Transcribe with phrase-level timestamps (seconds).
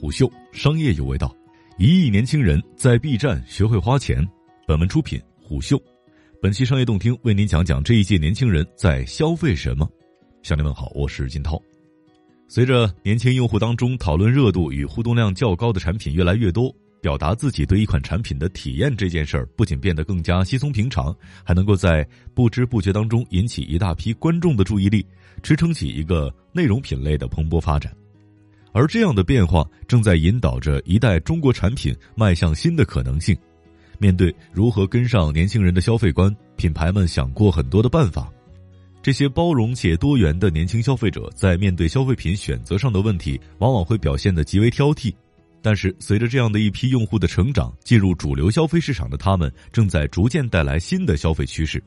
[0.00, 1.30] 虎嗅，商业有味道。
[1.76, 4.26] 一亿年轻人在 B 站学会花钱。
[4.66, 5.78] 本文出品虎嗅。
[6.40, 9.86] 本期商业动听为您讲讲这一届年轻人在消费什么。
[10.42, 11.60] 向您问好，我是金涛。
[12.48, 21.14] 随着年轻用户当中讨论热度与互动量较高的产品越来越多，表达自己对一款产品的体验这件事儿不仅变得更加稀松平常，
[21.44, 25.04] 还能够在不知不觉当中引起一大批观众的注意力，
[25.42, 27.94] 支撑起一个内容品类的蓬勃发展。
[28.72, 33.36] 而这样的变化正在引导着一代中国产品迈向新的可能性。
[33.98, 38.32] 面对如何跟上年轻人的消费观，品牌们想过很多的办法。
[39.02, 45.12] 这些包容且多元的年轻消费者在面对消费品选择上的问题，往往会表现得极为挑剔。
[45.62, 51.82] 但是，随着这样的一批用户的成长，进入主流消费市场的他们，正在逐渐带来新的消费趋势。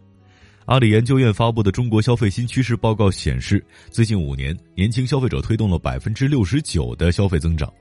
[0.66, 7.72] 阿里研究院发布的《中国消费新趋势报告》显示，最近五年，年轻消费者推动了百分之六十九的消费增长。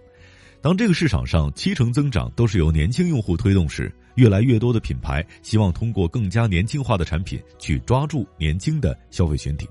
[0.60, 9.68] 当这个市场上七成增长都是由年轻用户推动时，越来越多的品牌希望通过更加年轻化的产品去抓住年轻的消费群体。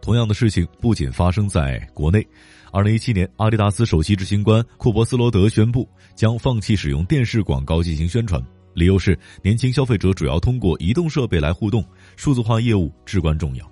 [0.00, 2.26] 同样的事情不仅发生在国内，
[2.72, 8.42] 二零一七年，阿迪达斯首席执行官库珀斯罗德宣布将放弃使用电视广告进行宣传。
[8.74, 11.84] 理由是，年轻消费者主要通过移动设备来互动，
[12.16, 13.70] 数字化业务至关重要。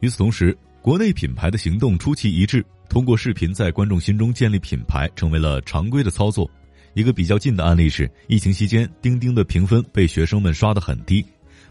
[0.00, 6.50] 与此同时，国内品牌的行动出奇一致，通过视频在观众心中建立品牌，成为了常规的操作。
[6.94, 11.24] 一个比较近的案例是，疫情期间，钉钉的评分被学生们刷得很低。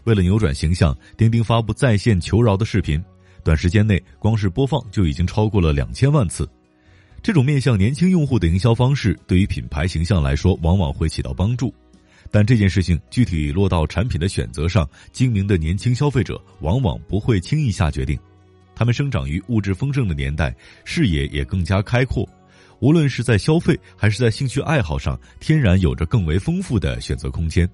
[0.04, 3.02] 为了扭转形象，钉钉发布在线求饶的视频，
[3.42, 6.48] 短时间内光是播放就已经超过了两千万次。
[7.22, 11.74] 这种面向年轻用户的营销方式，对于品牌形象来说，往往会起到帮助。
[12.30, 18.18] 但这件事情具体落到产品的选择上，精明的年轻消费者往往不会轻易下决定。
[18.74, 22.26] 他们生长于物质丰盛的年代，视野也更加开阔，
[22.78, 27.68] 无论是在消费还是在兴趣爱好上，天然有着更为丰富的选择空间。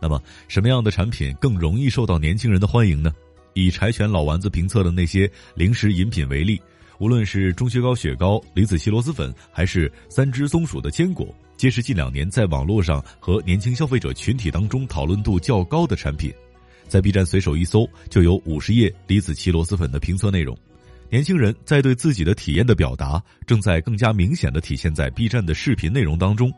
[0.00, 3.12] 那么，什么样的产品更容易受到年轻人的欢迎呢？
[3.54, 6.60] 以柴犬老丸子评测的那些零食饮品为例，
[6.98, 11.34] 无论是钟薛高雪糕、李子柒螺蛳粉，还是三只松鼠的坚果。
[11.56, 16.30] 皆是近两年在网络上和年轻消费者群体当中讨论度较高的产品，
[16.86, 20.56] 在 B 站随手一搜就有五十页李子柒螺蛳粉的评测内容。
[21.08, 26.52] 年轻人在对自己的体验的表达，正在更加明显的体现在 B 站的视频内容当中。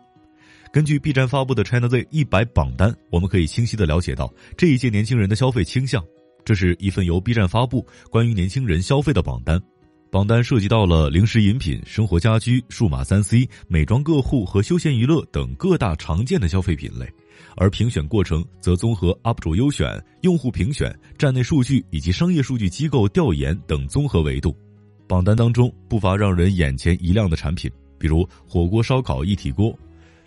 [0.72, 6.04] 根据 B 站发布的 China Z 一百榜单，我们可以清晰的了解到这一届年轻人的消费倾向。
[6.44, 9.62] 这是一份由 B 站发布关于年轻人消费的榜单。
[10.10, 17.06] 榜单涉及到了零食、饮品、生活家居、数码三 C、美妆个护和休闲娱乐等各大常见的消费品类，
[17.56, 24.56] 而评选过程则综合 UP 主优选、用户评选、站内数据以及商业数据机构调研等综合维度。
[25.06, 29.78] 榜单当中不乏让人眼前一亮的产品，比如火锅烧烤一体锅，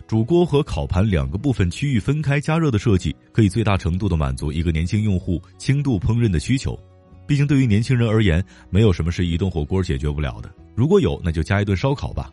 [0.06, 6.78] 主锅和烤盘两个部分区域分开加热的设计，可以最大程度的满足一个年轻用户轻度烹饪的需求。
[7.26, 10.50] 毕竟，对于年轻人而言，没有什么是一顿火锅解决不了的。
[10.74, 12.30] 如果有，那就加一顿烧烤吧。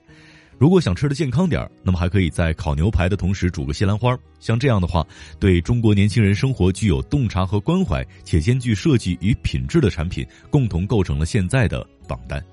[0.58, 4.18] 如果想吃的健康点儿，那么还可以在烤牛排的同时煮个西兰花。
[4.42, 5.08] 像这样的话，
[5.40, 12.44] 对中国年轻人生活具有洞察和关怀，且兼具设计与品质的产品，共同构成了现在的榜单。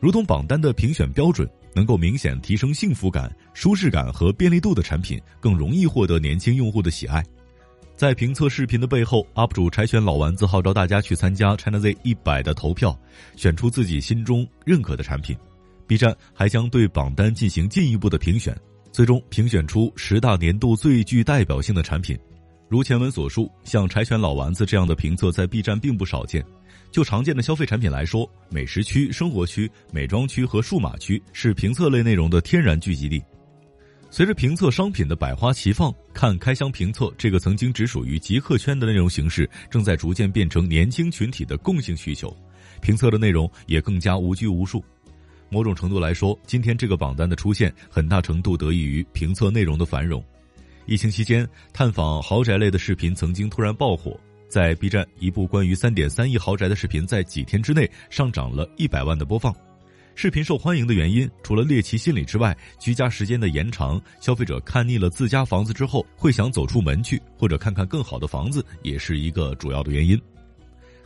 [0.00, 7.24] 如同榜单的评选标准，能够明显提升幸福感、舒适感和便利度的产品，更容易获得年轻用户的喜爱。
[8.00, 12.98] 在评测视频的背后，UP 主柴犬老丸子号召大家去参加 China Z 一百的投票，
[13.36, 15.36] 选出自己心中认可的产品。
[15.86, 18.58] B 站还将对榜单进行进一步的评选，
[18.90, 22.18] 最终评选出十大年度最具代表性的产品。
[22.70, 26.42] 如前文所述，像柴犬老丸子这样的评测在 B 站并不少见。
[26.90, 33.22] 就常见的消费产品来说，美食区、生活区、美妆区和数码区是评测类内容的天然聚集地。
[34.12, 42.36] 随着评测商品的百花齐放，看开箱评测这个曾经只属于极客圈的内容形式，正在逐渐变成年轻群体的共性需求。
[42.82, 44.84] 评测的内容也更加无拘无束。
[45.48, 50.22] 某种程度来说，今天这个榜单的出现，很大程度得益于评测内容的繁荣。
[50.86, 54.18] 疫情期间，探访豪宅类的视频曾经突然爆火，
[54.48, 59.54] 在 B 站，一部关于三点三亿豪宅的视频，在几天之内上涨了一百万的播放。
[60.14, 70.20] 视频受欢迎的原因，除了猎奇心理之外，居家时间的延长，消费者看腻了自家房子之后，会想走出门去，或者看看更好的房子，也是一个主要的原因。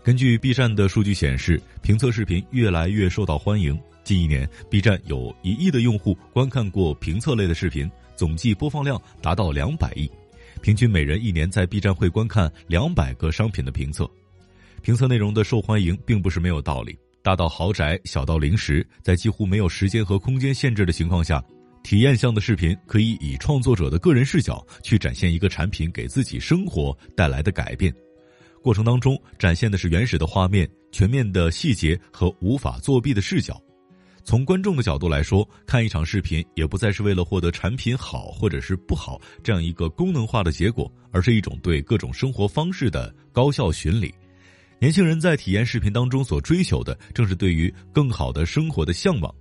[0.03, 3.79] 根据 B 站的数据显示，评测视频越来越受到欢迎。
[4.03, 10.11] 近一年，B 站有一亿的用户观看过评测类的视频，总计播放量达到两百亿，
[10.61, 14.11] 平均每人一年在 B 站会观看两百个商品的评测。
[14.83, 16.99] 评测内容的受欢迎，并不是没有道理。
[17.25, 21.43] 大到豪宅，小到零食，在几乎没有时间和空间限制的情况下，
[21.83, 27.91] 体验向的视频可以以创作者的个人视角去展现一个产品给自己生活带来的改变，
[28.63, 33.59] 过程当中展现的是原始的画面、全面的细节和无法作弊的视角。
[34.23, 44.15] 从观众的角度来说，看一场视频也不再是为了获得产品好或者是不好这样一个功能化的结果，而是一种对各种生活方式的高效巡礼。
[44.79, 49.35] 年轻人在体验视频当中所追求的，正是对于更好的生活的向往。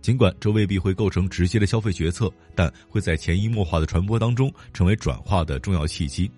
[0.00, 6.30] 尽管这未必会构成直接的消费决策，但会在潜移默化的传播当中成为转化的重要契机。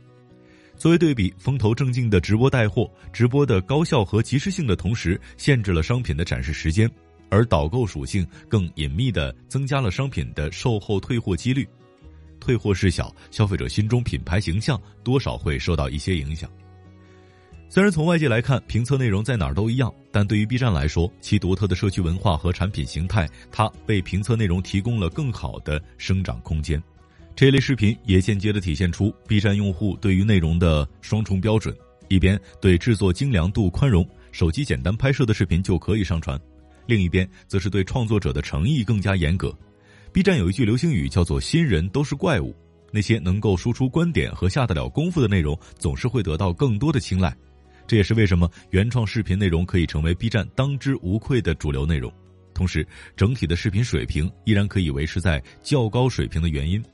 [0.78, 6.88] 作为对比，风头正劲的直播带货，直播的高效和及时性的同时，限制了商品的展示时间，
[7.28, 11.68] 而导购属性更隐秘的增加了商品的售后退货几率。
[12.40, 16.48] 退货事小，消费者心中品牌形象多少会受到一些影响。
[17.70, 26.82] 虽然从外界来看，评测内容在哪儿都一样，但对于 B 站来说，其独特的社区文化和产品形态，它为评测内容提供了更好的生长空间。
[27.36, 31.76] 这类视频也间接的体现出 B 站用户对于内容的双重标准：
[32.08, 36.38] 一边对制作精良度宽容，手机简单拍摄的视频就可以上传；
[36.86, 39.54] 另一边则是对创作者的诚意更加严格。
[40.10, 42.56] B 站有一句流行语叫做“新人都是怪物”，
[42.90, 47.36] 那些能够输出观点和下得了功夫的内容，总是会得到更多的青睐。
[47.88, 52.12] 这也是为什么原创视频内容可以成为 B 站当之无愧的主流内容，
[52.52, 52.86] 同时
[53.16, 56.84] 整体的视频水平依然可以维持在较高水平的原因。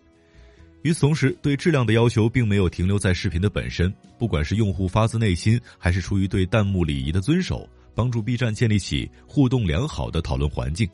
[0.82, 10.88] 与此同时，对质量的要求并没有停留在视频的本身，不管是用户发自内心，还是出于对弹幕礼仪的遵守，帮助 B 站建立起互动良好的讨论环境。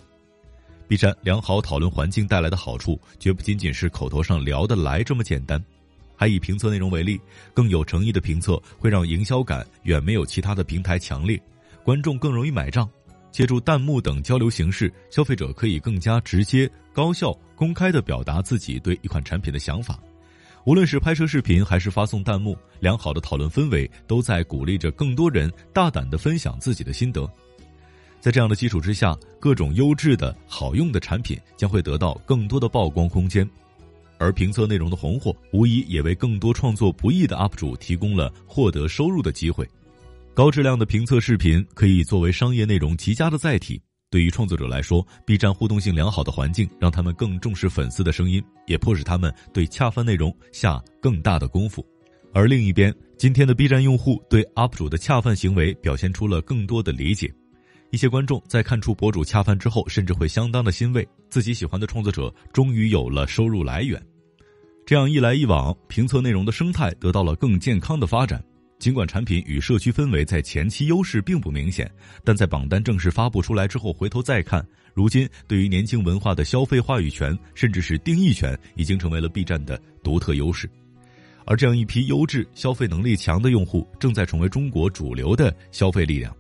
[0.89, 5.63] B 站良好讨论环境带来的好处，绝不仅仅是口头上聊得来这么简单。
[6.21, 7.19] 还以评测内容为例，
[7.55, 11.41] 更有诚意的评测会让营销感远没有其他的平台强烈，
[11.83, 12.87] 观众更容易买账。
[13.31, 19.99] 借助弹幕等交流形式，消费者可以更加直接、高效、公开地表达自己对一款产品的想法。
[20.67, 27.27] 无论是拍摄视频还是发送弹幕，良好的讨论氛围都在鼓励着更多人大胆地分享自己的心得。
[28.21, 33.49] 在这样的基础之下，各种优质的好用的产品将会得到更多的曝光空间。
[34.21, 39.69] 而评测内容的红火，无疑也为更多创作不易的 UP 主提供了获得收入的机会。
[40.35, 43.81] 高质量的评测视频可以作为商业内容极佳的载体。
[44.11, 51.85] 对于创作者来说，B 站互动性良好的环境让他们更重视粉丝的声音，也迫使他们对恰饭内容下更大的功夫。
[52.33, 57.33] 而另一边，今天的 B 站用户对 UP 主的恰饭行为表现出了更多的理解。
[57.91, 64.01] 一些观众在看出博主恰饭之后，甚至会相当的欣慰，自己喜欢的创作者终于有了收入来源。
[64.87, 68.43] 这样一来一往，评测内容的生态得到了更健康的发展。
[68.79, 71.91] 尽管产品与社区氛围在前期优势并不明显，
[72.25, 80.71] 但在榜单正式发布出来之后，回头再看，如今对于年轻文化的消费话语权，甚至是定义权，已经成为了 B 站的独特优势。
[81.45, 86.35] 而这样一批优质、消费能力强的用户，正在成为中国主流的消费力量。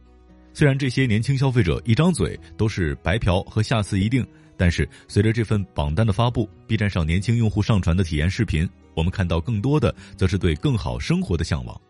[0.52, 4.26] 虽然这些年轻消费者一张嘴都是白嫖和下次一定。
[4.56, 11.80] 但是，随着这份榜单的发布，B 站上年轻用户上传的体验视频，我们看到更多的则是对更好生活的向往。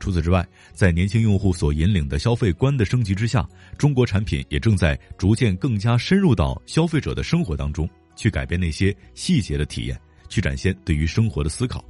[0.00, 3.48] 除此之外，在年轻用户所引领的消费观的升级之下，
[3.78, 9.96] 中国产品也正在逐渐更加深入到消费者的生活当中，去改变那些细节的体验，
[10.28, 11.84] 去展现对于生活的思考。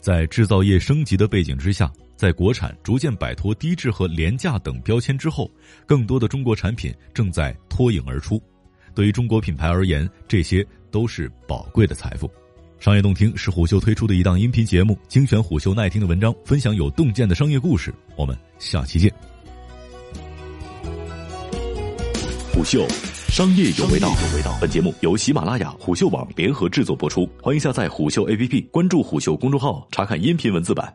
[0.00, 1.88] 在制造业升级的背景之下，
[2.18, 5.48] 在国产逐渐摆脱低质和廉价等标签之后，
[5.86, 8.42] 更多的中国产品正在脱颖而出。
[8.92, 12.28] 对于中国品牌而言，这些都是宝贵的财富。
[12.80, 17.94] 商业洞听是虎嗅推出的一档音频节目，精选虎嗅耐听的文章，分享有洞见的商业故事。
[18.16, 19.12] 我们下期见。
[22.52, 22.84] 虎嗅，
[23.28, 24.12] 商业有味道。
[24.60, 30.92] 本节目由喜马拉雅、虎嗅网联合制作播出，欢迎下载虎嗅 APP，关注虎嗅公众号，查看音频文字版。